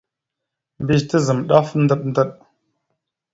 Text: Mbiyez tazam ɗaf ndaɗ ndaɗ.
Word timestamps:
Mbiyez 0.81 1.03
tazam 1.09 1.39
ɗaf 1.49 1.69
ndaɗ 1.83 2.01
ndaɗ. 2.09 2.31